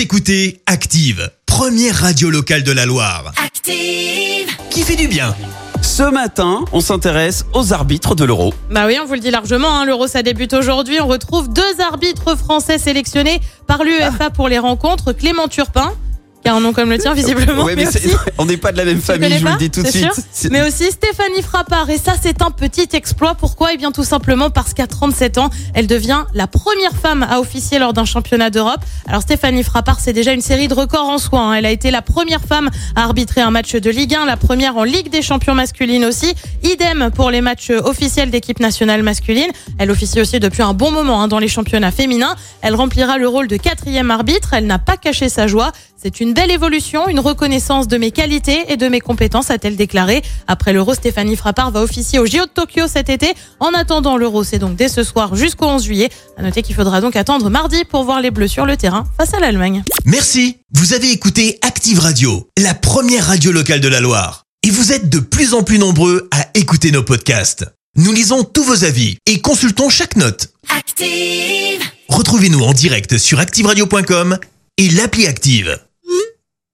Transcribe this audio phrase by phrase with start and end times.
[0.00, 3.34] Vous écoutez Active, première radio locale de la Loire.
[3.44, 4.48] Active.
[4.70, 5.36] Qui fait du bien
[5.82, 8.54] Ce matin, on s'intéresse aux arbitres de l'Euro.
[8.70, 11.02] Bah oui, on vous le dit largement, hein, l'Euro ça débute aujourd'hui.
[11.02, 15.12] On retrouve deux arbitres français sélectionnés par l'UEFA pour les rencontres.
[15.12, 15.92] Clément Turpin,
[16.42, 17.64] qui a un nom comme le tien visiblement.
[17.64, 19.58] Ouais, mais mais c'est- aussi- on n'est pas de la même famille, je vous le
[19.58, 20.08] dis tout de suite.
[20.32, 21.88] sûr Mais aussi Stéphanie Frappard.
[21.90, 23.34] Et ça, c'est un petit exploit.
[23.34, 23.72] Pourquoi?
[23.74, 27.78] Eh bien, tout simplement parce qu'à 37 ans, elle devient la première femme à officier
[27.78, 28.80] lors d'un championnat d'Europe.
[29.06, 31.40] Alors, Stéphanie Frappard, c'est déjà une série de records en soi.
[31.40, 31.52] hein.
[31.54, 34.76] Elle a été la première femme à arbitrer un match de Ligue 1, la première
[34.76, 36.34] en Ligue des champions masculine aussi.
[36.62, 39.50] Idem pour les matchs officiels d'équipe nationale masculine.
[39.78, 42.34] Elle officie aussi depuis un bon moment hein, dans les championnats féminins.
[42.62, 44.54] Elle remplira le rôle de quatrième arbitre.
[44.54, 45.72] Elle n'a pas caché sa joie.
[46.02, 50.22] C'est une belle évolution, une reconnaissance de mes qualités et de mes compétences, a-t-elle déclaré.
[50.46, 53.34] Après l'Euro, Stéphanie Frappard va officier au JO de Tokyo cet été.
[53.58, 56.08] En attendant l'Euro, c'est donc dès ce soir jusqu'au 11 juillet.
[56.38, 59.34] À noter qu'il faudra donc attendre mardi pour voir les Bleus sur le terrain face
[59.34, 59.84] à l'Allemagne.
[60.06, 60.56] Merci.
[60.72, 64.44] Vous avez écouté Active Radio, la première radio locale de la Loire.
[64.62, 67.66] Et vous êtes de plus en plus nombreux à écouter nos podcasts.
[67.96, 70.48] Nous lisons tous vos avis et consultons chaque note.
[70.74, 71.82] Active.
[72.08, 74.38] Retrouvez-nous en direct sur activeradio.com
[74.78, 75.78] et l'appli Active.